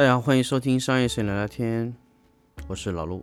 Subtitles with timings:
[0.00, 1.94] 大家好，欢迎收听商业摄影聊聊天，
[2.68, 3.22] 我是老陆。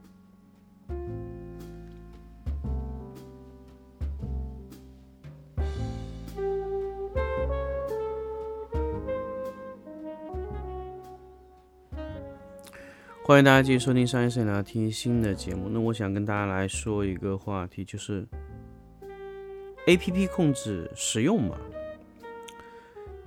[13.24, 15.70] 欢迎大家继续收听商业摄影聊聊天新的节目。
[15.70, 18.24] 那我想跟大家来说一个话题，就是
[19.88, 21.58] A P P 控制实用吗？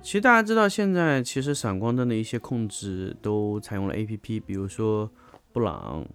[0.03, 5.09] 其实大家知道，现在其实闪光灯的一些控制都采用了 A P P，比如说
[5.53, 6.05] 布朗，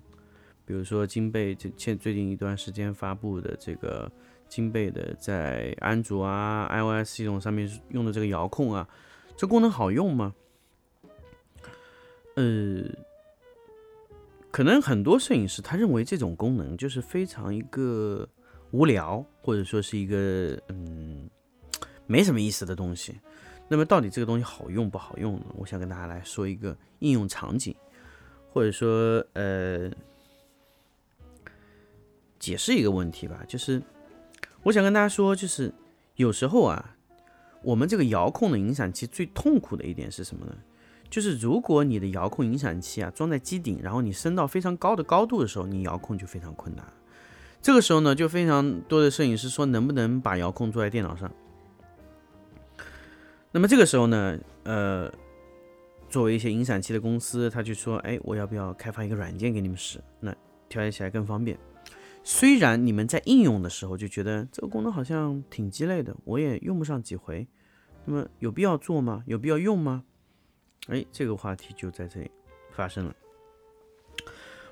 [0.67, 4.11] 比如说金贝，这现最近一段时间发布的这个
[4.49, 8.87] 金贝的在安卓啊、I O S 系统上面用的这个遥控啊，
[9.37, 10.35] 这功能好用吗？
[12.35, 12.83] 呃，
[14.51, 18.29] 可能很多摄影师他认为这种功能就是非常一个
[18.73, 21.31] 无聊，或者说是一个嗯
[22.07, 23.19] 没什么意思的东西。
[23.69, 25.47] 那么到底这个东西好用不好用呢？
[25.57, 27.75] 我想跟大家来说一个应用场景，
[28.53, 29.91] 或者说呃
[32.39, 33.45] 解释一个问题吧。
[33.49, 33.83] 就是
[34.63, 35.73] 我想跟大家说，就是
[36.15, 36.97] 有时候啊，
[37.63, 40.57] 我们这个遥控的影响器最痛苦的一点是什么呢？
[41.09, 46.85] 就是如果你的遥控影响器啊装在机顶，然后你升到非常高的高度的时候，你遥控就非常困难。
[47.63, 51.31] 这个时候呢，就非常多的摄影师说，能不能把遥控做在电脑上？
[53.57, 55.11] 那么这个时候呢，呃，
[56.11, 59.99] 作为一些影闪器的公司，他就说，哎，我要不要开发一个软件给你们使？
[60.21, 60.31] 那
[60.69, 61.59] 调节起来更方便。
[62.23, 67.49] 虽然你们在应用的时候就觉得这个功能好像挺鸡肋的，我也用不上几回。
[68.05, 69.25] 那么有必要做吗？
[69.27, 70.05] 有必要用吗？
[70.89, 72.31] 哎，这个话题就在这里
[72.73, 73.17] 发生了。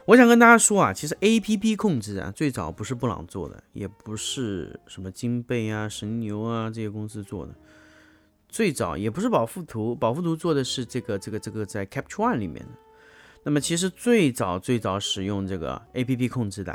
[0.05, 7.55] 我想跟大家说啊，其实 A P P 控制啊，最早不是布朗做的，也不是什么金贝啊、神牛啊这些公司做的。
[8.55, 12.71] 最早也不是宝富图，宝富图做的是这个这个这个在 Capture One 里面的。
[13.43, 16.73] 那么其实最早最早使用这个 A P P 控制的，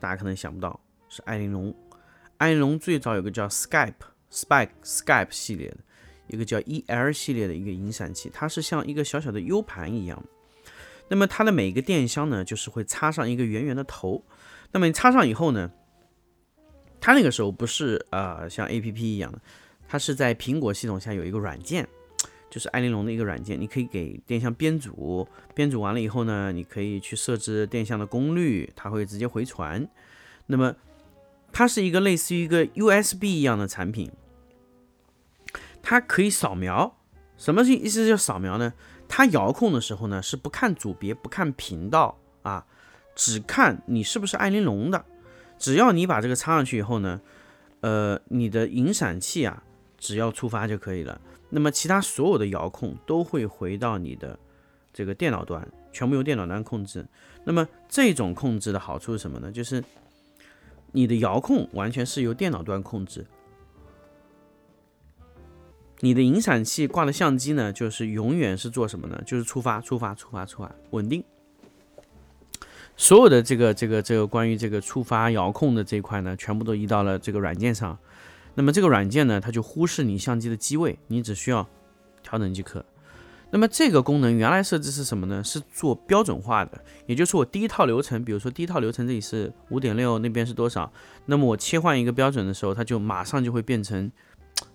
[0.00, 0.80] 大家可能想不到
[1.10, 1.74] 是艾琳龙。
[2.38, 3.92] 艾琳龙最早有个叫 Skype
[4.32, 5.76] Spike Skype 系列的，
[6.28, 10.24] 一个叫 E L 系列的一个影闪器，它是像一个小小的 U 盘一样。
[11.08, 14.24] 那么它的每一个电箱呢，就是会插上一个圆圆的头。
[14.72, 15.70] 那么你插上以后呢，
[16.98, 19.38] 它那个时候不是啊像 A P P 一样的。
[19.88, 21.88] 它是在苹果系统下有一个软件，
[22.50, 29.88] 就是艾琳龙的一个软件，你可以给电箱编组，编组完了以后呢，你可以去设置电箱的功率，它会直接回传。
[30.46, 30.76] 那么
[31.50, 34.12] 它是一个类似于一个 USB 一样的产品，
[35.82, 36.94] 它可以扫描。
[37.38, 38.74] 什么意思叫扫描呢？
[39.08, 42.66] 它遥控的时候呢，是不看组别，不看频道啊，
[43.14, 45.04] 只看你是不是艾琳龙的。
[45.58, 47.20] 只要你把这个插上去以后呢，
[47.80, 49.62] 呃，你的引闪器啊。
[49.98, 51.20] 只要触发就可以了，
[51.50, 54.38] 那么其他所有的遥控都会回到你的
[54.92, 57.04] 这个电脑端，全部由电脑端控制。
[57.44, 59.50] 那么这种控制的好处是什么呢？
[59.50, 59.82] 就是
[60.92, 63.26] 你的遥控完全是由电脑端控制，
[66.00, 69.20] 你的引闪器挂的相机呢，就是永远是做什么呢？
[69.26, 71.24] 就是触发、触发、触发、触发，稳定。
[72.96, 77.98] 所有的这个、这个、这个关于这个触发遥控的这一块呢，全部都移到了这个软件上。
[78.58, 81.64] 那么这个软件呢，它就忽视你相机的机位，你只需要
[82.24, 82.84] 调整即可。
[83.52, 85.44] 那么这个功能原来设置是什么呢？
[85.44, 90.92] 是做标准化的，也就是我第一套流程，比如说第一套流程这里是五点六，那边是多少？
[91.26, 94.10] 那么我切换一个标准的时候，它就马上就会变成，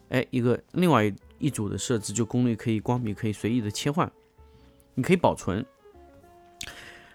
[0.07, 4.09] 哎，一个另外一组的设置，就功率可以光比可以随意的切换，
[4.95, 5.63] 你可以保存。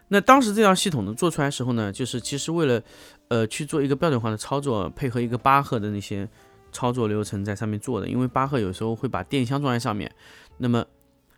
[0.08, 2.82] 那当时这套系统呢做出来时候呢，就是其实为了
[3.28, 6.28] 呃去做一个标准化的操作，配合一个巴赫的那些。
[6.72, 10.10] 操作流程在上面做的，因为巴赫有时候会把电箱装在上面，
[10.58, 10.84] 那么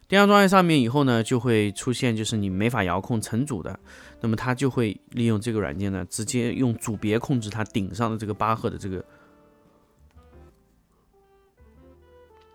[0.08, 3.78] 电箱装在上面以后呢，就会出现就是你没法遥控成组的，
[4.20, 9.04] 那么它就会利用这个软件呢，直接用组别控制它顶上的这个巴赫的这个，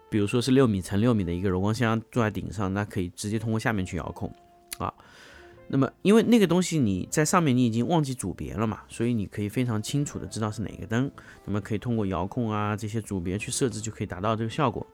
[0.09, 4.29] 比如说是六米乘六米的一个柔光箱坐在顶上，那可以直接通过下面去遥控
[4.77, 4.93] 啊。
[5.67, 11.09] 那么，因为那个东西你在上面你已经忘记组别了嘛，所以你可以非常清楚的知道是哪个灯。
[11.43, 14.85] 那么可以通过遥控啊这些组别去设置，就可以达到这个效果。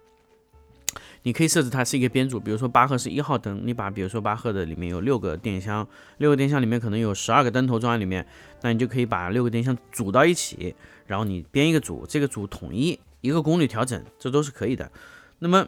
[1.24, 5.88] 你可以设置它是一个编组，比如说巴赫是一号灯，你把比如说巴赫的里面有六个电箱，
[6.18, 8.26] 六个电箱里面可能有十二个灯头装在里面，
[8.62, 10.76] 那你就可以把六个电箱组到一起，
[11.06, 14.92] 然后你编一个组，这个组统一一个功率调整，这都是可以的。
[15.40, 15.68] 那么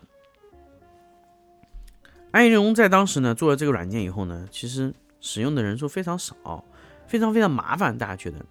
[2.33, 4.91] 艾荣在当时呢做了这个软件以后呢，其实
[5.21, 6.65] 使用的人数非常少，
[7.07, 8.43] 非常非常麻烦，大家觉得，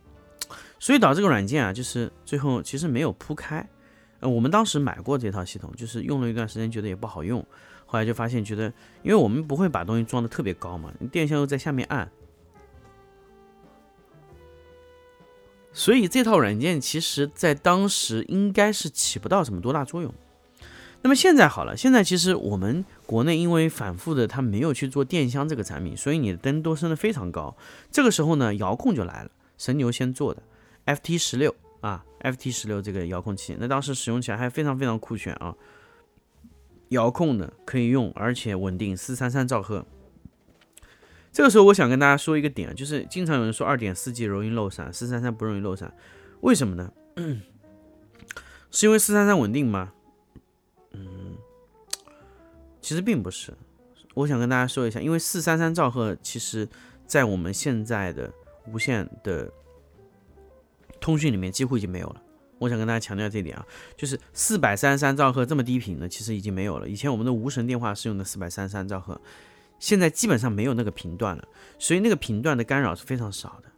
[0.78, 3.68] 所以导致这个软件啊，就是最后其实没有铺开。
[4.20, 7.44] 呃，我们当时买过这套系统，就是用了一段时间，觉得也不好用。
[7.84, 12.08] 后来就发现，觉得因为我们不会把东西装的特别高嘛，电箱又在下面按，
[15.72, 20.14] 所以这套软件其实在当时应该是起不到什么多大作用。
[21.02, 27.56] 那么现在好了，现在其实我们国内因为反复的它没有去做电箱这个产品，所以你的灯都升得非常高。
[27.90, 30.40] 这个时候呢，遥控就来了，神牛先做的
[30.86, 35.54] FT 十六啊，FT 十六这个遥控器，那当时使用起来还非常非常酷炫啊。
[36.90, 39.84] 遥控的可以用，而且稳定，四三三兆赫。
[41.32, 45.92] 这个时候我想跟大家说一个点，就是经常有人说二点四 G 容易漏闪，四三三不容易漏闪，
[46.42, 46.92] 为什么呢？
[48.70, 49.94] 是因为四三三稳定吗？
[52.82, 53.54] 其实并不是。
[54.12, 56.68] 我想跟大家说一下，因为四三三兆赫，其实
[57.06, 58.30] 在我们现在的
[58.66, 59.50] 无线的
[61.00, 62.22] 通讯里面几乎已经没有了。
[62.58, 66.86] 我想跟大家强调这一点啊，就是四百三十三兆赫这么低频的，其实已经没有了。
[66.86, 69.20] 以前我们的无绳电话是用的四百三十三兆赫，
[69.80, 73.70] 现在基本上没有那个频段了，所以那个频段的干扰是非常少的。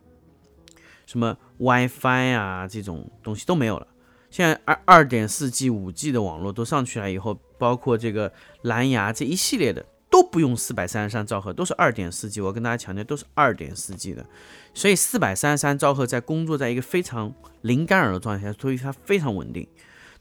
[1.06, 3.86] 什么 WiFi 啊这种东西都没有了。
[4.34, 8.32] 现在二二点四 G、五 G 的网络都上去了以后，包括这个
[8.62, 9.86] 蓝牙这一系列的。
[10.10, 12.40] 都不用四百三十三兆赫，都是二点四 G。
[12.40, 14.24] 我跟大家强调，都是二点四 G 的，
[14.72, 19.66] 所以四百三十三兆赫在工作在一个非常零干扰的状态下，所以它非常稳定。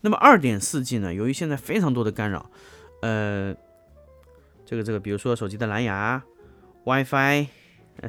[0.01, 1.13] 那么二点四 G 呢？
[1.13, 2.49] 由于现在非常多的干扰，
[3.03, 3.55] 呃，
[4.65, 6.23] 这个这个，比如说手机的蓝牙、
[6.85, 7.45] WiFi，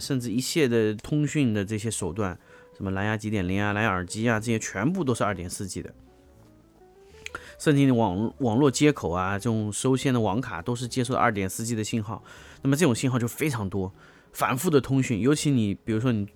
[0.01, 2.39] 甚至一切的通讯的这些手段，
[2.77, 5.93] 什么蓝牙几点零啊、蓝牙耳机啊，这些全部都是二点四 G 的。
[7.59, 12.23] 甚至你网网络接口啊，这种收线的网卡都是接收二点四 G 的信号，
[12.63, 13.93] 那么这种信号就非常多，
[14.33, 16.27] 反复的通讯，尤其你比如说你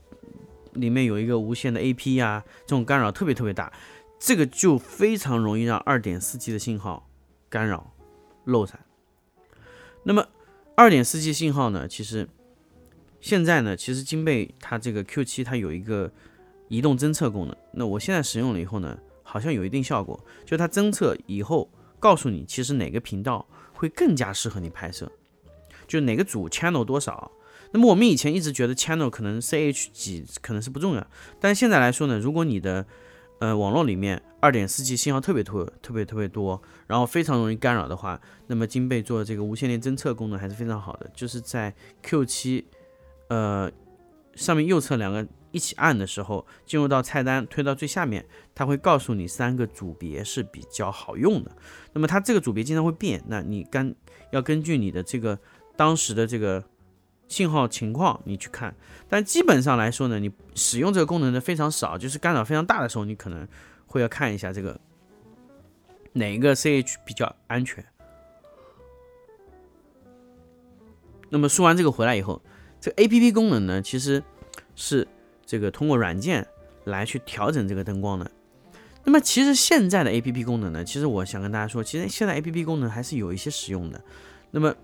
[0.75, 3.73] 里面有一个无线的 AP 呀，这种干扰特别特别大，
[4.21, 7.09] 这个就非常容易让二点四 G 的信号
[7.49, 7.93] 干扰
[8.45, 8.79] 漏闪。
[10.05, 10.25] 那么
[10.77, 12.29] 二点四 G 信号呢，其实
[13.21, 16.11] 现在呢，其实金贝它这个 Q7 它有一个
[16.69, 18.99] 移动侦测功能，那我现在使用了以后呢。
[19.31, 21.71] 好像有一定效果，就它侦测以后
[22.01, 25.13] 告诉你，其实哪个频道会更加适合你拍摄，
[25.87, 27.31] 就哪个组 channel 多少。
[27.73, 31.07] 那么我们以前一直觉得 channel 可能 ch 几可能是不重要，
[31.39, 32.87] 但现在来说呢，如果你的
[33.41, 42.65] 呃网络里面二点四 G 信号特别特特别特别多，然后非常容易干扰的话，那么金贝做的这个无线电侦测功能还是非常好的，就是在 Q7
[43.29, 43.71] 呃
[44.35, 45.27] 上面右侧两个。
[45.51, 51.51] 一起按的时候，进入到菜单推到最下面，它会告诉你三个组别是比较好用的。
[51.95, 53.97] 那么它这个组别经常会变，那你根
[54.31, 55.39] 要根据你的这个
[55.75, 56.63] 当时的这个
[57.29, 58.77] 信号情况你去看。
[59.09, 63.49] 但基本上来说呢，你使用这个功能的非常少，就是干扰非常大的时候，你可能
[63.87, 64.79] 会要看一下这个
[66.13, 67.83] 哪一个 CH 比较安全。
[71.31, 72.43] 那么说完这个回来以后，
[72.81, 74.23] 这个 APP 功能呢，其实
[74.75, 75.07] 是。
[75.51, 76.47] 这个通过软件
[76.85, 78.31] 来去调整这个灯光的，
[79.03, 83.99] 那么其实现在的 A P P 功能呢，其实我想跟大家说，其实现在 A P P 功能还是有一些使用的。
[84.51, 84.75] 那么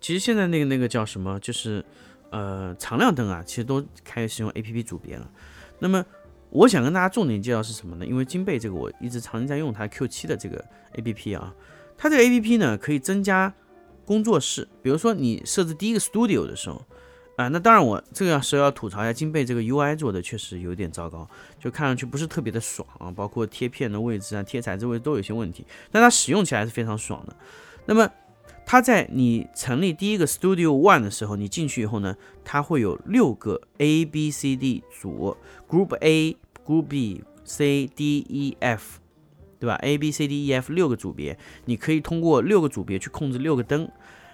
[0.00, 1.84] 其实现在那个那个叫什么，就是
[2.30, 5.30] 呃常亮灯啊，其实都开始用 A P P 组别了。
[5.78, 6.02] 那么
[6.48, 8.06] 我想跟大家重点介绍是什么呢？
[8.06, 11.54] 因为金贝这个我一直常年在用它 Q 七的这个 A P P 啊，
[11.98, 13.52] 它这个 A P P 呢可以增加
[14.04, 16.82] 工作室，比如说你设置第一个 Studio 的时候。
[17.34, 21.26] 啊，那当然，我这个时候要吐槽一下金贝这个 UI 做的确实有点糟糕，
[21.58, 27.34] 就看上去不是特别的爽啊，包括贴片的位置啊、贴材质位置都有些问题，但它使用起来是非常爽的。
[27.86, 28.06] 那么
[28.66, 35.34] 它在你成立第一个 Studio One 的时候，你进去以后呢，它会有六个 A B C D 组
[35.66, 38.98] ，Group A、Group B、C D E F，
[39.62, 43.88] 对吧？A B C D E F 六个组别，你可以通过六个组别去控制六个灯，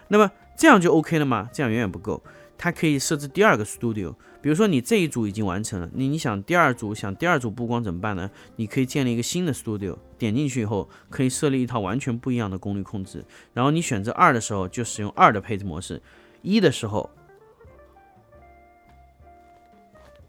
[0.08, 1.50] 那么这样就 OK 了吗？
[1.52, 2.25] 这样远远不够。
[2.56, 8.30] 它可以设置第二个 studio，比如说你这一组已经完成了，你你想第二组想第二组布光怎么办呢？
[8.56, 16.00] 你可以建立一个新的 studio，点进去以后可以设立一套完全不一样的功率控制，然后你选择二的时候就使用二的配置模式，
[16.40, 17.11] 一的时候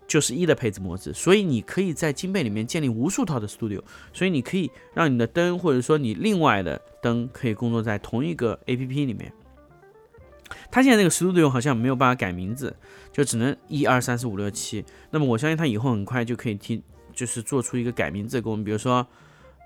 [0.09, 9.31] 就是一的配置模式，所以你可以在金贝里面建立无数套的 studio，所以你可以让你的灯或者说你另外的灯可以工作在同一个 A P P 里面。
[10.71, 12.75] 它现在那个 Studio 好像没有办法改名字，
[13.11, 14.83] 就只能一二三四五六七。
[15.11, 16.81] 那么我相信它以后很快就可以提，
[17.13, 19.05] 就是做出一个改名字的功能，比如说，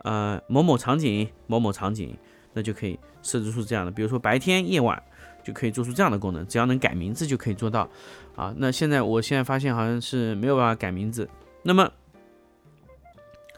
[0.04, 2.14] 呃，某某场景，某某场景，
[2.52, 5.02] 那就可以设置出这样的，比如说白天、夜晚
[5.44, 7.90] 就可以做出这样的功能，只要能改名字就可以做到。
[8.36, 11.30] 啊，那现在我现在发现好像是没有办法改名字。
[11.62, 11.92] 那么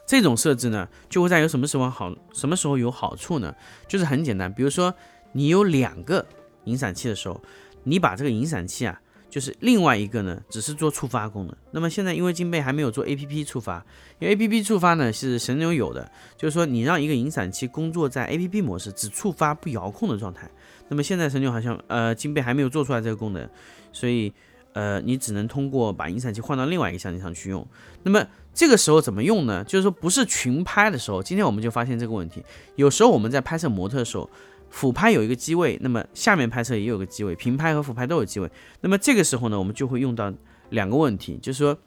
[0.06, 3.54] 这种设置呢，就会在有什么时候好，什么时候有好处呢？
[3.88, 4.94] 就是很简单，比如说
[5.32, 6.24] 你有两个
[6.64, 7.40] 引闪器的时候，
[7.84, 9.00] 你把这个引闪器啊，
[9.30, 11.56] 就是另外一个呢，只是做触发功能。
[11.70, 13.84] 那么现在因为金贝还没有做 A P P 触发，
[14.18, 20.48] 因为 A P P 触发呢是神牛有的，就是说你让一个引闪器工作在 A P P 模式，只触发不遥控的状态。
[20.88, 23.48] 那么现在神牛好像呃金贝还没有做出来这个功能，
[23.92, 24.32] 所以。
[24.72, 27.66] 呃，你只能通过把引闪器换到另外一个相机上去用。
[28.02, 29.64] 那么这个时候怎么用呢？
[29.64, 32.44] 就是说不是群拍的时候，今天我们就发现这个问题。
[32.74, 34.28] 有时候我们在拍摄模特的时候，
[34.68, 38.50] 俯拍有一个机位，那么下面拍摄也有个机位，平拍和俯拍都有机位。
[38.82, 40.30] 那么这个时候呢，我们就会用到
[40.68, 41.78] 两个问题，就是说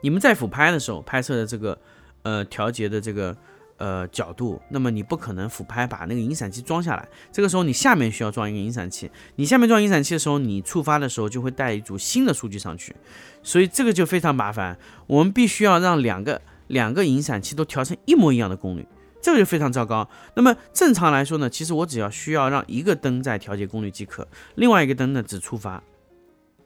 [0.00, 1.78] 你们在俯拍的时候拍摄的这个
[2.22, 3.36] 呃调节的这个。
[3.78, 12.94] 呃，角度，那么你不可能俯拍把那个引闪器装下来，这个时候你下面需要装一个引闪器，你下面装引闪器的时候，你触发的时候就会带一组新的数据上去，
[13.40, 18.84] 所以这个就非常麻烦，我们必须要让两个两个引闪器都调成一模一样的功率，
[19.22, 20.10] 这个就非常糟糕。
[20.34, 25.80] 那么正常来说呢，其实我只要需要让一个灯在调节功率即可，另外一个灯呢只触发，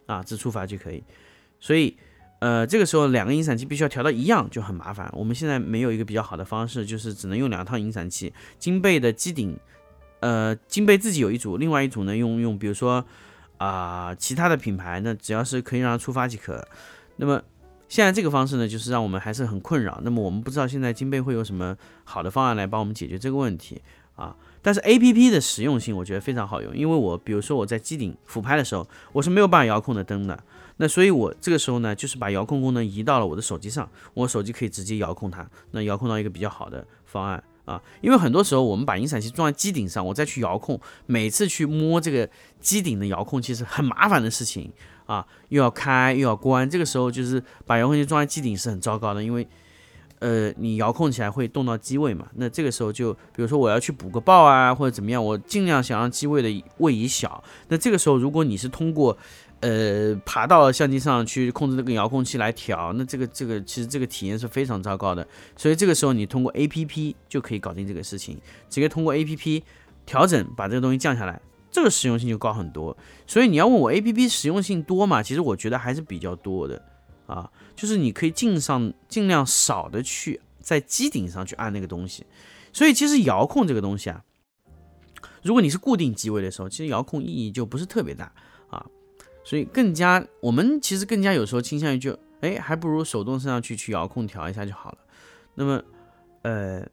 [0.07, 1.05] 啊，只触发就可以，
[1.61, 1.95] 所以。
[2.43, 5.09] 呃，这个时候两个引闪器必须要调到一样，就很麻烦。
[5.13, 8.33] 我们现在没有一个比较好的方式，就是只能用两套引闪器。
[8.59, 9.57] 金贝的机顶，
[10.19, 13.05] 呃，金贝自己有一组，另外一组呢用用，比如说
[13.59, 16.67] 啊其他的品牌，那只要是可以让它触发即可。
[17.15, 17.41] 那么
[17.89, 20.01] 现在这个方式呢，就是让我们还是很困扰。
[20.03, 23.81] 那么我们不知道现在金贝会有什么好的方案来帮我们解决这个问题
[24.17, 24.35] 啊？
[24.63, 30.43] 但是 A P P 的实用性我觉得非常好用，因为我比如说我在机顶俯拍的时候，我是没有办法遥控的灯的。
[30.79, 37.81] 那所以，我这个时候呢，就是把遥控功能移到了我的手机上，我手机可以直接遥控它，那遥控到一个比较好的方案啊。
[38.01, 42.29] 因为很多时候我们把引闪器装在机顶上，我再去遥控，每次去摸这个
[42.59, 44.73] 机顶的遥控器是很麻烦的事情
[45.07, 46.69] 啊，又要开又要关。
[46.69, 49.47] 这个时候就是把遥控器装在机顶是很糟糕的，因为
[50.23, 52.29] 呃，你遥控起来会动到机位嘛。
[52.37, 57.43] 那这个时候就比如说我要去补个报啊，或者怎么样，我尽量想让机位的位移小。
[57.67, 59.19] 那这个时候如果你是通过
[59.59, 65.27] 呃，爬到相机上去控制这个遥控器来调，那这个这个其实这个体验是非常糟糕的。
[65.57, 68.37] 所以这个时候你通过 A P P 就可以搞定这个事情，
[68.71, 69.65] 直接通过 A P P
[70.07, 72.97] 调整把这个东西降下来，这个实用性就高很多。
[73.27, 75.23] 所以你要问我 A P P 实用性多嘛？
[75.23, 76.81] 其实我觉得还是比较多的
[77.27, 82.27] 啊，就是你可以尽上尽量少的去在机顶上去按那个东西。
[82.73, 84.25] 所以其实遥控这个东西啊，
[85.43, 88.33] 如果你是固定机位的时候，其实遥控意义就不是特别大
[88.71, 88.85] 啊。
[89.45, 94.99] 所以更加，我们其实更加有时候倾向于就，哎，还不如手动升上去去遥控调一下就好了。
[95.55, 95.83] 那么，
[96.43, 96.87] 呃，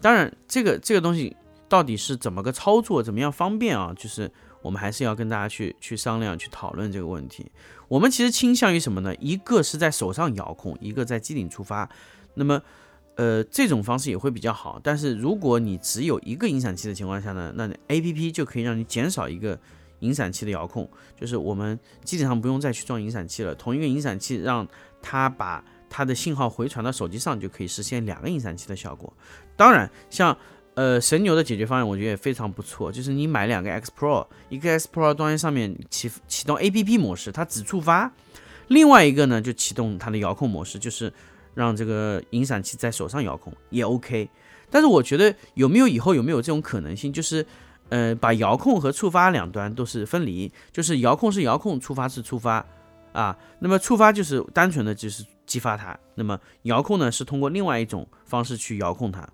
[0.00, 1.36] 当然这个这个东西
[1.68, 3.94] 到底是怎么个操作，怎么样方便啊？
[3.96, 4.30] 就是
[4.66, 7.50] 我们还是要跟大家去去商量、去讨论这个问题。
[7.88, 9.14] 我们其实倾向于什么呢？
[9.20, 11.88] 一个是在手上遥控，一个在机顶出发。
[12.34, 12.60] 那么，
[13.14, 14.80] 呃，这种方式也会比较好。
[14.82, 19.58] 但是如果你只有一个引闪器的情况下呢，那 A P P 就可以让你减少一个。
[20.00, 20.86] 引闪器的遥控，
[21.18, 24.68] 就是我们基本上不用再去装引闪器了，同一个引闪器让
[25.00, 29.10] 它把它的信号回传到手机上，就可以实现两个引闪器的效果。
[29.56, 30.36] 当然，像
[30.76, 38.08] 呃神牛的解决方案，我觉得也非常不错，就是你买两个 X Pro，一个 X Pro 装在上面启启动 A P P 模式，它只触发；
[38.68, 41.12] 另外一个呢就启动它的遥控模式，就是
[41.54, 44.30] 让这个引闪器在手上遥控也 OK。
[44.70, 47.44] 但是我觉得有没有以后有没有这种可能性，就是。
[47.88, 52.66] 呃，把遥控和触发两端都是分离，就是遥控是遥控，触发是触发，
[53.12, 59.24] 啊，那么触发就是单纯的就是激发它，那么遥控呢是通过另外一种方式去遥控它，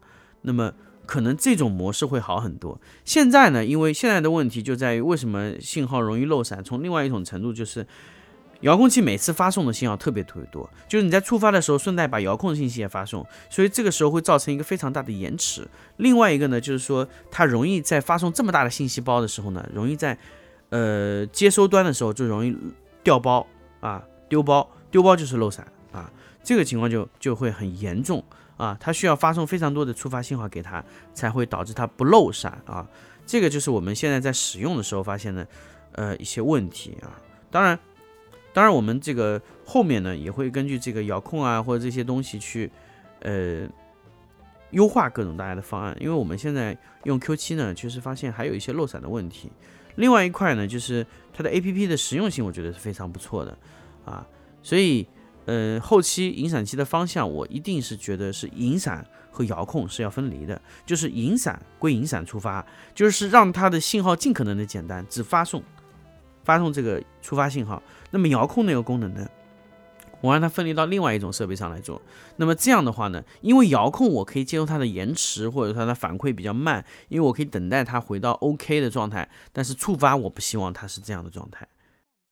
[0.43, 0.71] 那么
[1.07, 2.81] 可能这种模式会好很多。
[3.05, 7.87] 现在呢，因为现在的问题就在于为什么信号容易漏闪，从另外一种程度就是。
[8.63, 15.67] 遥控器每次发送的信号特别特别多，就是你在触发的时候顺带把遥控信息也发送，所以这个时候会造成一个非常大的延迟。
[15.97, 20.17] 另外一个呢，就是说它容易在发送这么大的信息包的时候呢，容易在
[20.69, 22.57] 呃接收端的时候就容易
[23.03, 23.45] 掉包
[23.81, 26.09] 啊，丢包，丢包就是漏闪啊，
[26.43, 28.23] 这个情况就就会很严重
[28.57, 30.85] 啊，它需要发送非常多的触发信号给它，
[31.15, 32.87] 才会导致它不漏闪啊。
[33.27, 35.47] 这个就是我们现在在使用的时候发现的
[35.93, 37.21] 呃一些问题啊，
[37.51, 37.79] 当然。
[38.55, 42.71] 当然，我们这个后面呢也会根据这个遥控啊或者这些东西去，
[43.21, 43.67] 呃，
[44.73, 45.97] 优化各种大家的方案。
[45.99, 49.51] 因为我们现在用 Q7 呢，确实发现还有一些漏闪的问题。
[49.95, 53.57] 另外一块呢，就是它的 APP 的实用性，我觉得是非常不错的
[54.05, 54.27] 啊。
[54.63, 55.09] 所以，
[55.45, 65.63] 呃，后期引闪器的方向，我一定是觉得是引闪和遥控是要分离的，就是引闪归引闪触发，就是让它的信号尽可能的简单，只发送。
[66.45, 67.81] 发送这个触发信号，
[68.11, 69.29] 那么遥控那个功能呢？
[70.21, 72.01] 我让它分离到另外一种设备上来做。
[72.37, 79.29] 那么这样的话呢，因为遥控我可以接受它的延迟或者它的反馈比较慢，因为我可以等待它回到 OK 的状态。
[79.53, 81.67] 但是触发我不希望它是这样的状态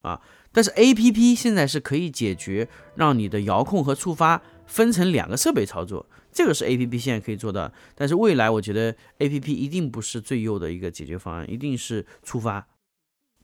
[0.02, 0.20] 啊。
[0.52, 7.72] 但是 APP 现在是可以解决让你的遥控和触发分成两个设备操作，这个是 APP 现在可以做到。
[7.94, 12.66] 但是未来我觉得 APP 一定不是最优的一个解决方案，一定是触发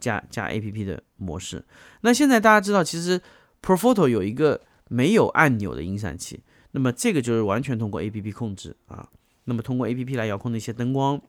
[0.00, 1.64] 加加 APP 的模式。
[2.00, 3.20] 那现在大家知道，其实
[3.62, 9.08] Profoto 有一个没有按钮的引闪器，那么这个就是完全通过 APP 控制啊。
[9.44, 11.20] 那么通过 APP 来遥控那些灯光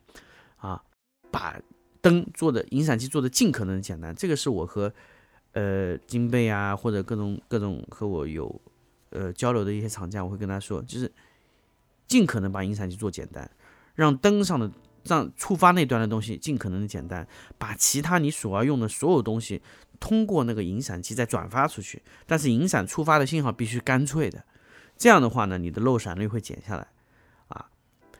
[0.58, 0.82] 啊，
[1.30, 1.60] 把
[2.02, 4.16] 灯做的引闪器做的尽可能简单。
[4.16, 4.92] 这个是我和
[5.58, 8.62] 呃金贝啊或者各种各种和我有
[9.10, 11.12] 呃交流的一些厂家，我会跟他说，就是
[12.08, 13.50] 尽可能把引闪器做简单，
[13.96, 14.72] 让灯上的
[15.06, 19.64] 让触发那端的东西尽可能的简单，把其他你所要用的所有东西。
[20.00, 24.44] 通过那个引闪器再转发出去，但是引闪触发的信号必须干脆的，
[24.96, 26.88] 这样的话呢，你的漏闪率会减下来
[27.48, 27.66] 啊。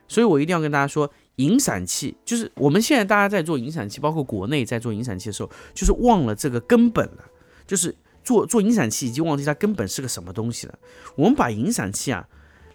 [0.08, 7.24] 所以我一定要跟大家说，引闪器就是我们现在大家在做引闪器，包括国内在做引闪器的时候，就是忘了这个根本了，
[7.66, 10.78] 就是做做引闪器已经忘记它根本是个什么东西了。
[11.16, 12.28] 我们把引闪器啊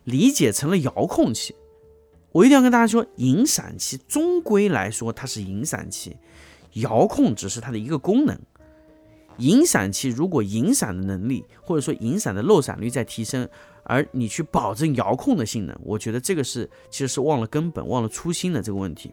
[0.05, 1.55] 理解成了遥控器，
[2.31, 6.17] 我一定要跟大家说，引闪器终归来说它是引闪器，
[6.73, 8.39] 遥控只是它的一个功能。
[9.39, 13.49] 引闪器如果引闪的能力或者说引闪的漏闪率在提升，
[13.83, 19.11] 而你去保证遥控的性能，我觉得这个是其实是忘了根本、忘了初心的这个问题。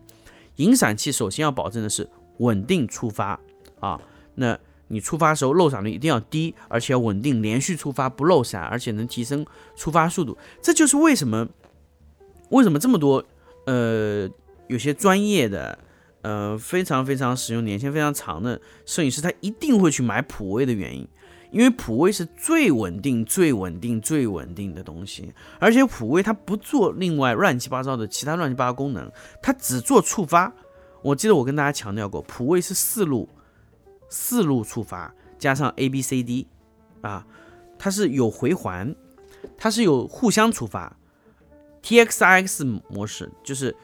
[0.56, 2.08] 引闪器首先要保证的是
[2.38, 3.38] 稳定触发
[3.80, 4.00] 啊，
[4.34, 4.58] 那
[4.88, 9.44] 你触发时候漏闪率一定要低，而且要稳定连续触发不漏闪，而且能提升
[9.76, 10.36] 触发速度。
[10.62, 11.48] 这就是为什么
[12.50, 13.24] 为什么这么多
[13.66, 14.28] 呃
[14.68, 15.78] 有些专业的。
[16.23, 21.08] 呃，非常非常使用年限非常长的摄影师，他一定会去买普威的原因，
[21.50, 29.10] 因为普威是最稳定、最稳定、最稳定的东西，而且普威它不做另外乱七八糟的其他乱七八糟功能，
[29.43, 30.52] 它只做触发。
[31.02, 33.28] 我记得我跟大家强调过，普威是四路
[34.08, 36.47] 四路触发加上 A B C D
[37.00, 37.26] 啊，
[37.78, 38.95] 它是有回环，
[39.56, 40.97] 它是有互相触发
[41.82, 43.75] ，T X I X 模式就是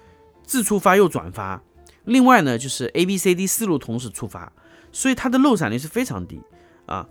[0.44, 1.62] 自触发又转发。
[2.04, 4.52] 另外呢，就是 A、B、C、D 四路同时触发，
[4.92, 6.40] 所以它的漏闪率是非常低
[6.86, 7.08] 啊。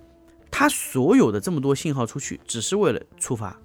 [0.58, 3.60] 它所有的这么多信号出去，只是为了触发。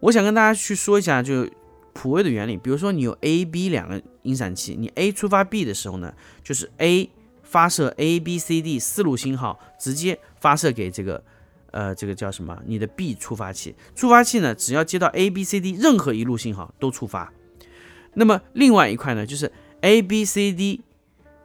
[0.00, 1.48] 我想跟大家去说一下，就
[1.94, 2.54] 普威的原理。
[2.58, 6.12] 比如说你有 A、B 两个引闪器，你 A 触发 B 的时候呢，
[6.44, 7.08] 就是 A
[7.42, 11.24] 发射 A、B、C、D 四路信号，直接发射给这个
[11.70, 12.62] 呃这个叫什么？
[12.66, 13.74] 你的 B 触发器。
[13.94, 17.32] 触发器呢，只要接到 A、B、C、D 任何一路信号都触发。
[18.12, 20.82] 那么另外一块呢，就是 A B C D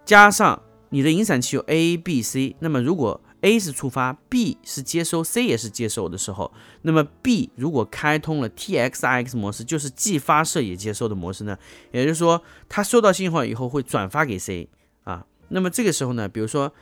[0.03, 6.51] 加上你的引闪器有 A B C，那么如果 A 是触发，B 是接收，C 也是接收的时候，
[6.81, 11.57] 那么 B 如果开通了 T X I X 模式，就是既发射也接收的模式呢，
[11.91, 14.67] 也就是说它收到信号以后会转发给 C
[15.03, 16.73] 啊，那么这个时候呢，比如说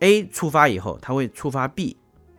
[0.00, 1.96] A 触发以后，它会触发 B，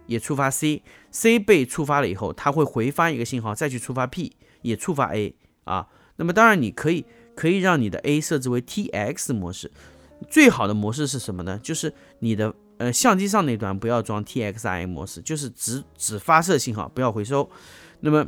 [0.08, 7.06] 也触发 C，C 被触发了以后，它会回发一个信号再去触发 P，也触发 A 啊，那么当然你可以。
[7.36, 9.70] 可以让你的 A 设置为 TX 模式，
[10.30, 11.60] 最好的模式是什么呢？
[11.62, 17.50] 就是你的呃相机上那端不要装 TXI 模式，就是只只发射信号，不要回收。
[18.02, 18.28] 那么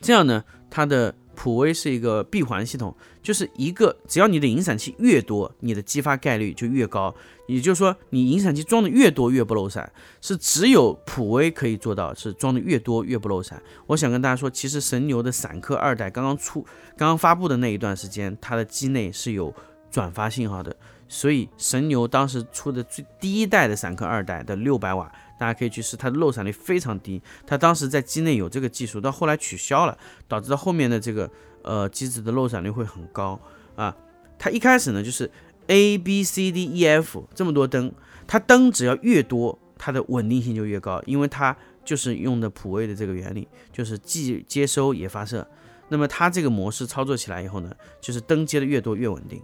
[0.00, 7.14] 这样呢，它的普威是一个闭环系统，就是一个只要你的引闪器越多，你的激发概率就越高。
[7.46, 13.62] 也就是说，你引闪器装的越多越不漏闪，是只有普威可以做到，是装的越多越不漏闪。
[13.86, 16.62] 我想跟大家说，其实神牛的闪客二代刚刚出、
[16.96, 19.54] 刚刚发布的那一段时间，它的机内是有
[19.90, 20.74] 转发信号的，
[21.08, 27.22] 所以神牛当时出的最第一代的闪客二代的六百瓦，大家可以去试，它的漏闪率非常低。
[27.46, 31.30] 它当时在机内有这个技术，到后来取消了，导致到后面的这个
[31.62, 33.40] 呃机子的漏闪率会很高
[33.74, 33.96] 啊。
[34.38, 35.30] 它一开始呢就是。
[35.68, 37.92] A B C D E F 这么多灯，
[38.24, 45.44] 它灯只要越多，它的稳定性就越高，因为它就是用的普威的这个原理，就是既接收也发射。
[45.88, 49.42] 那么它这个模式操作起来以后呢，就是灯接的越多越稳定。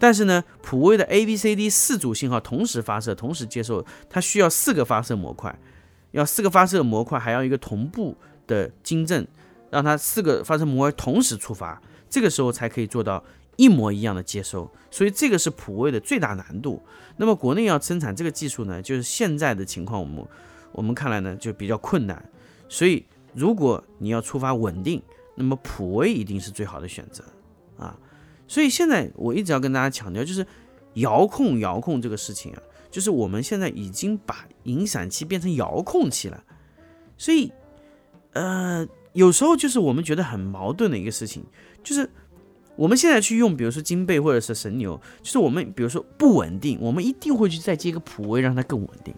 [0.00, 5.56] 但是呢，普威的 A B C D 四组信号同时发射、同时接收，它需要四个发射模块，
[6.10, 8.16] 要四个发射模块，还要一个同步
[8.48, 9.28] 的晶振，
[9.70, 13.22] 让它四个发射模块同时触发，这个时候才可以做到。
[13.56, 16.82] 一模一样的接收，所以这个是普威的最大难度。
[17.18, 20.24] 那么国内要生产这个技术呢，就是现在的情况，我们
[20.72, 22.24] 我们看来呢就比较困难。
[22.70, 25.02] 所以如果你要触发稳定，
[25.34, 27.22] 那么普威一定是最好的选择
[27.76, 27.94] 啊。
[28.50, 30.44] 所以现在我一直要跟大家强调，就是
[30.94, 32.58] 遥控遥控这个事情啊，
[32.90, 36.42] 就是我们现在已经把影响器变成遥控器了，
[37.16, 37.52] 所以，
[38.32, 41.44] 呃，有时候就是我们觉得很矛盾的一个事情，
[41.84, 42.10] 就是
[42.74, 49.14] 我们现在去用，比如说金贝或者是神牛，就是我们比如说不稳定，我们一定会去再接个普威，让它更稳定。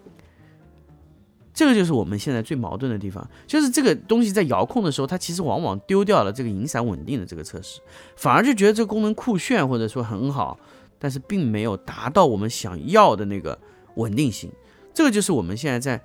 [1.55, 7.79] 这个就是我们现在最矛盾的地方，就是这个东西在遥控的时候，它其实往往丢掉了这个影响稳定的这个测试，
[8.17, 10.59] 反而就觉得这个功能酷炫或者说很好，
[10.99, 13.59] 但是并没有达到我们想要的那个
[13.97, 14.51] 稳定性。
[14.95, 16.03] 这个就是我们现在在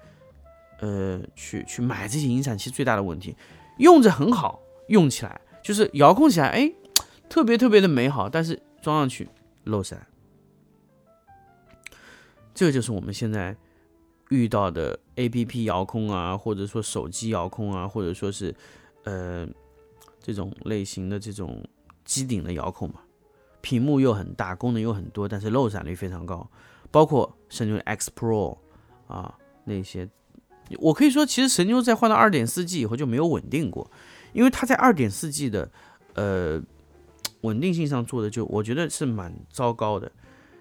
[0.82, 3.34] 呃去去买这些影响器最大的问题，
[3.78, 6.70] 用着很好，用起来就是遥控起来，哎，
[7.30, 9.30] 特别特别的美好，但是装上去
[9.64, 10.06] 漏闪。
[12.54, 13.56] 这个就是我们现在。
[14.30, 18.54] 遇到的 A P P 遥控啊，或者说手机遥控啊，或者说是，
[19.06, 19.48] 呃，
[20.20, 21.64] 这种类型的这种
[22.04, 23.00] 机顶的遥控嘛，
[23.62, 26.46] 屏幕又很大，功能又很多，但是漏闪率非常高。
[26.92, 28.58] 包括神牛 X Pro
[29.08, 30.10] 啊那些，
[30.80, 33.90] 我可以说，其实神牛在换到二点四 G 以后就没有稳定过，
[34.34, 35.72] 因为它在二点四 G 的
[36.16, 36.62] 呃
[37.42, 40.12] 稳定性上做的就我觉得是蛮糟糕的。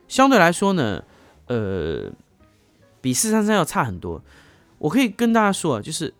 [0.06, 1.02] 相对来说呢，
[1.48, 2.12] 呃。
[3.00, 4.22] 比四三三要差很多，
[4.78, 6.12] 我可以跟大家说，就是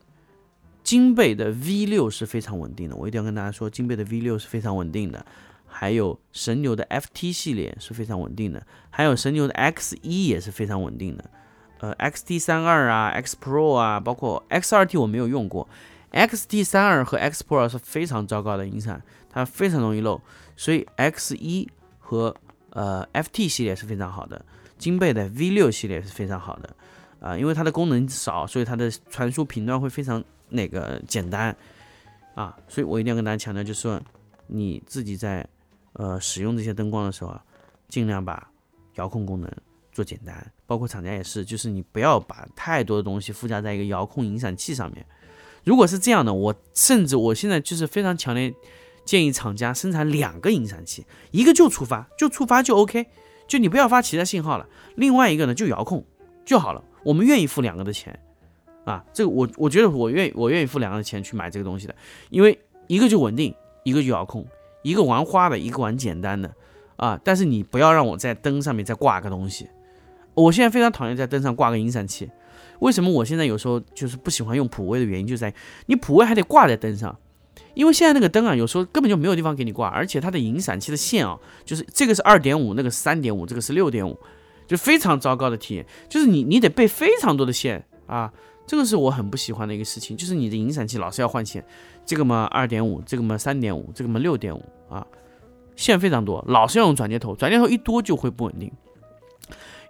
[0.84, 5.26] 金贝的 V 六是非常稳定的，我一定要跟大家说，金贝的 V 六是非常稳定的，
[5.66, 11.30] 还有神牛的 FT 系列是非常稳定的，还有神牛的 X 一也是非常稳定的，
[11.80, 15.68] 呃，XT 三二啊，X Pro 啊，包括 X 二 T 我没有用过
[16.12, 20.20] ，XT 三二和 X Pro 是非常糟糕的音响，它非常容易漏，
[20.56, 22.34] 所以 X 一和
[22.70, 24.44] 呃 FT 系列是非常好的。
[24.78, 26.76] 金贝的 V 六系列是非常好的，
[27.20, 31.56] 啊，因为它的功能少，所以它的传输频段会非常那个简单，
[32.34, 34.00] 啊，所以我一定要跟大家强调，就是说
[34.46, 35.46] 你自己在
[35.94, 37.42] 呃使用这些灯光的时候啊，
[37.88, 38.50] 尽量把
[38.94, 39.50] 遥控功能
[39.92, 45.04] 做简单，包括厂家也是，就是你不要把太多的东西附加在一个遥控影响器上面。
[45.64, 48.54] 如果是这样的，我甚至我现在就是非常强烈
[49.04, 53.06] 建议厂家生产两个影响器，一个就触发，就触发就 OK。
[53.46, 56.04] 就你不要发其他信号了，另外一个呢就遥控
[56.44, 56.82] 就好了。
[57.04, 58.18] 我们愿意付两个的钱
[58.84, 61.94] 啊，这个我我觉得我愿意我愿意付两个的钱去买这个东西的，
[62.30, 63.54] 因为一个就稳定，
[63.84, 64.46] 一个就遥控，
[64.82, 66.52] 一个玩花的，一个玩简单的
[66.96, 67.20] 啊。
[67.22, 69.68] 但是你不要让我在灯上面再挂个东西，
[70.34, 72.30] 我现在非常讨厌在灯上挂个影响器。
[72.80, 75.54] 为什么我现在有时候就是不喜欢用普威的原因就在
[75.86, 77.16] 你普威还得挂在灯上。
[77.74, 84.18] 因为现在那个灯啊，有时候根本就没有地方给你挂，而且它的引闪器的线啊，就是这个是二点五，那个是三点五，这个是六点五，
[84.66, 85.84] 就非常糟糕的体验。
[86.08, 88.32] 就是你你得备非常多的线啊，
[88.66, 90.16] 这个是我很不喜欢的一个事情。
[90.16, 91.64] 就是你的引闪器老是要换线，
[92.04, 95.06] 这个嘛二点五，这个嘛三点五，这个嘛六点五啊，
[95.76, 98.72] 线非常多，老是要用转接头，转接头一多就会不稳定。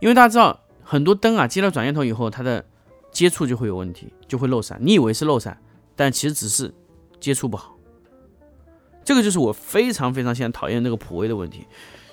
[0.00, 2.64] 因为大家知道，很多灯啊接了转接头以后，它的
[3.10, 4.78] 接触就会有问题，就会漏闪。
[4.80, 5.58] 你以为是漏闪，
[5.94, 6.72] 但其实只是
[7.26, 7.76] 接触不好。
[9.02, 11.66] 这个就是我非常非常现在讨厌那个普威的问题，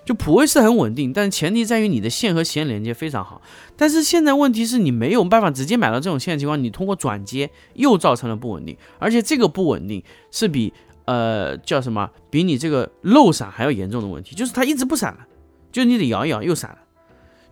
[0.03, 3.39] 就普威是很稳定，但前提在于你的线和线连接非常好。
[3.77, 10.73] 但是现在问题是你没有办法直接买到这种线的情况，你通过转接又造成了不稳定，而且这个不稳定是比
[11.05, 15.27] 呃叫什么，比你这个漏闪还要严重的问题，就是它一直不闪了，
[15.71, 16.79] 就你得摇一摇又闪了，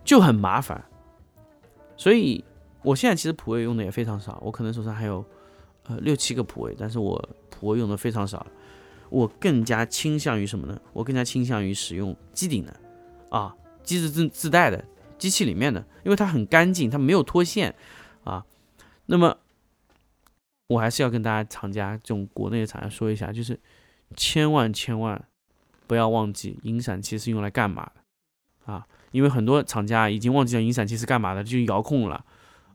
[0.04, 0.84] 就很麻烦。
[1.96, 2.44] 所以
[2.82, 5.24] 我现在其实普威用的也非常少，我可能手上还有
[5.88, 8.46] 呃六七个普位，但是我普位用的非常少。
[9.08, 10.80] 我更加倾向于什么呢？
[10.94, 12.74] 我更加倾向于使用机顶的，
[13.28, 14.82] 啊，机子自自带的
[15.18, 17.74] 机器里面的，因为它很干净，它没有脱线，
[18.24, 18.46] 啊，
[19.04, 19.36] 那么
[20.68, 23.60] 我还是要跟大家厂家这种国内的厂家说一下，就是
[24.16, 25.22] 千万千万
[25.86, 32.24] 不要忘记引闪器是用来干嘛的，啊，因为很多厂家已经忘记了引闪器是干嘛的，就遥控了，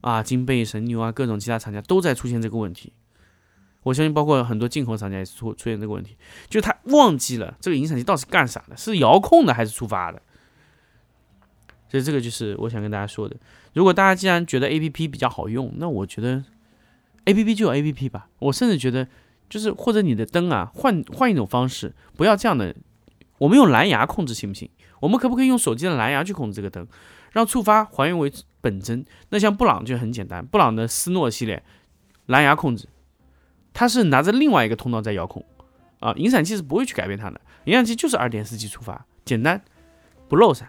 [0.07, 2.93] 啊，金贝、神牛啊，各种其他厂家都在出现这个问题。
[3.83, 6.15] 我相信，包括很多进口厂家也出出现这个问题，
[6.49, 10.21] 就他忘记了这个影响器到底是干啥的，是遥控的还是触发的。
[11.89, 13.35] 所以这个就是我想跟大家说的。
[13.73, 16.41] 如果大家既然觉得 A P P 比较好用，那我觉得
[17.25, 18.29] A P P 就有 A P P 吧。
[18.39, 19.05] 我甚至觉得，
[19.49, 22.73] 就是或者你的灯啊，换换一种方式，不要这样的。
[23.39, 24.69] 我们用蓝牙控制行不行？
[25.01, 26.87] 我们可不可以用手机的蓝牙去控制这个灯，
[27.31, 28.31] 让触发还原为
[28.67, 29.05] 本真？
[29.29, 31.63] 那像布朗就很简单，布朗的斯诺系列
[32.25, 32.89] 蓝牙控制。
[33.73, 35.45] 它是拿着另外一个通道在遥控，
[35.99, 39.63] 啊，影响器是不会去改变它的，影响器就是二点四 G 触发，简单，
[40.27, 40.67] 不漏闪，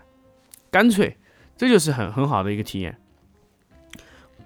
[0.70, 1.16] 干脆，
[1.56, 2.96] 这就是很很好的一个体验。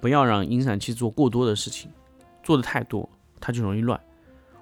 [0.00, 1.90] 不要让影响器做过多的事情，
[2.42, 3.08] 做的太多，
[3.40, 4.00] 它就容易乱。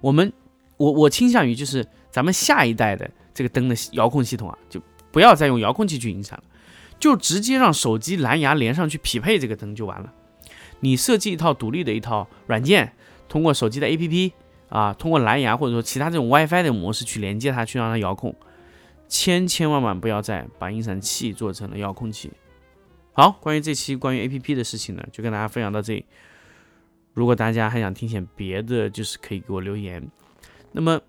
[0.01, 0.33] 我们，
[0.79, 6.45] 我我倾向于就是咱们下一代的这个灯的遥控系统啊，就不要再用遥控器去影响了，
[7.01, 10.13] 就直接让手机蓝牙连上去匹配这个灯就完了。
[10.81, 12.93] 你设计一套独立的一套软件，
[13.29, 14.33] 通过手机的 APP
[14.69, 18.37] 啊，通过蓝牙或者说其他这种 WiFi 的模式去连接它，去让它遥控。
[19.09, 22.31] 千千万万不要再把音闪器做成了遥控器。
[23.13, 26.05] 好，关于这期关于 APP 的事情呢，就跟大家分享到这里。
[27.13, 30.09] 如果大家还想听些别的，就是可以给我留言。
[30.71, 31.01] 那么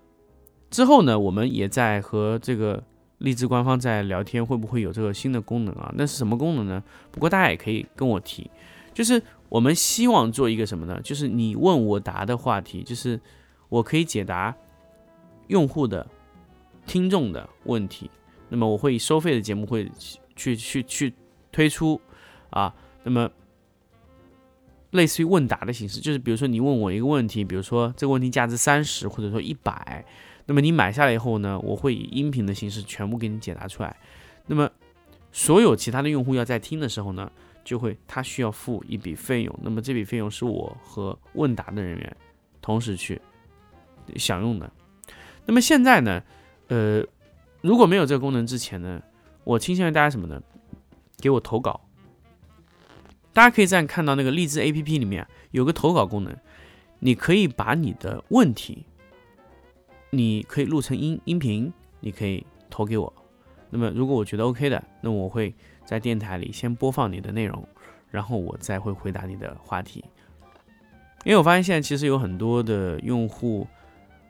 [0.68, 2.82] 之后呢，我们也在和这个
[3.22, 5.90] 荔枝官方在聊天，会不会有这个新的功能啊？
[5.96, 6.82] 那是什么功能呢？
[7.10, 8.50] 不过大家也可以跟我提，
[8.92, 11.00] 就是我们希望做一个什么呢？
[11.02, 13.20] 就是你问我答的话题，就是
[13.68, 14.54] 我可以解答
[15.48, 16.06] 用户的。
[16.84, 18.10] 听众的问题，
[18.48, 19.88] 那么我会以收费的节目会
[20.34, 21.14] 去去去
[21.52, 22.00] 推出
[22.50, 23.30] 啊，那么
[24.90, 30.04] 类似于问答的形式，就是比如说你问我一个问题，比如说这个问题价值三十或者说一百，
[30.46, 33.96] 那么你买下来以后呢，我会以音频的形式全部给你解答出来。
[34.46, 34.70] 那么
[35.30, 37.30] 所有其他的用户要在听的时候呢，
[37.64, 42.16] 就会他需要付一笔费用，那么这笔费用是我和问答的人员
[42.60, 43.20] 同时去
[44.16, 44.70] 享用的。
[45.46, 46.22] 那么现在呢？
[46.68, 47.04] 呃，
[47.60, 49.02] 如果没有这个功能之前呢，
[49.44, 50.42] 我倾向于大家什么呢？
[51.18, 51.80] 给我投稿。
[53.32, 56.36] 大家可以在看到那个荔枝 APP 里面有个投稿功能，
[56.98, 58.84] 你可以把你的问题，
[60.12, 63.12] 你可以录成音音频，你可以投给我。
[63.70, 65.52] 那么如果我觉得 OK 的，那我会
[65.84, 67.66] 在电台里先播放你的内容，
[68.10, 70.04] 然后我再会回答你的话题。
[71.24, 73.66] 因为我发现现在其实有很多的用户。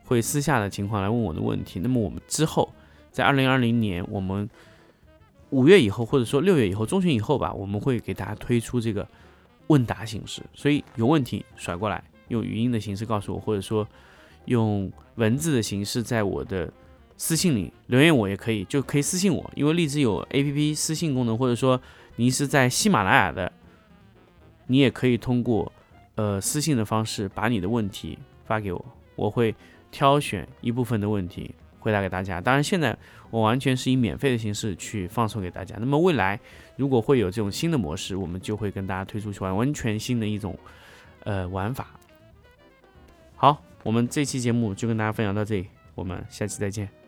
[0.04, 2.70] 会私下的情况来问我的问题，那么我们之后
[3.10, 4.50] 在二零二零年，我们
[5.50, 9.08] 五月以后或者说六月以后、中旬以后吧，我们会给大家推出这个
[9.68, 10.42] 问答形式。
[10.52, 13.88] 所以有问题甩过来，用语音的形式告诉我，或者说
[14.46, 16.72] 用文字的形式在我的
[17.16, 21.80] 私信里留言我也可以，就可以私信我，因为荔枝有 A P P 私信功能，或者说
[22.16, 23.52] 你是在喜马拉雅的，
[24.66, 25.72] 你也可以通过
[26.14, 28.84] 呃私信的方式把你的问题发给我，
[29.16, 29.54] 我会。
[29.94, 32.96] 挑选一部分的问题回答给大家，当然现在
[33.28, 35.76] 我完全是以免费的形式去放送给大家。
[35.78, 36.40] 那么未来
[36.76, 40.58] 如果会有这种新的模式，我们就会跟大家推出去完完全新的一种
[41.24, 41.88] 呃玩法。
[43.36, 47.01] 好，我们这期节目就跟大家分享到这里，我们下期再见。